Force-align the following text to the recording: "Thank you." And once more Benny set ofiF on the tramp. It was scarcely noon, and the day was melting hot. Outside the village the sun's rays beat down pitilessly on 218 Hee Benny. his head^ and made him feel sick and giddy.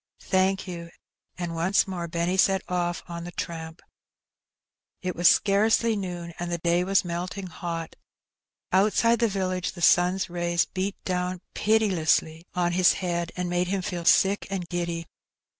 "Thank 0.23 0.67
you." 0.67 0.89
And 1.37 1.53
once 1.53 1.87
more 1.87 2.07
Benny 2.07 2.35
set 2.35 2.63
ofiF 2.67 3.03
on 3.07 3.23
the 3.23 3.31
tramp. 3.31 3.83
It 5.03 5.15
was 5.15 5.27
scarcely 5.27 5.95
noon, 5.95 6.33
and 6.39 6.51
the 6.51 6.57
day 6.57 6.83
was 6.83 7.05
melting 7.05 7.45
hot. 7.45 7.95
Outside 8.71 9.19
the 9.19 9.27
village 9.27 9.73
the 9.73 9.81
sun's 9.83 10.27
rays 10.27 10.65
beat 10.65 10.95
down 11.05 11.41
pitilessly 11.53 12.47
on 12.55 12.71
218 12.71 12.71
Hee 12.71 12.71
Benny. 12.71 12.75
his 12.77 12.93
head^ 13.27 13.31
and 13.37 13.47
made 13.47 13.67
him 13.67 13.83
feel 13.83 14.05
sick 14.05 14.47
and 14.49 14.67
giddy. 14.69 15.05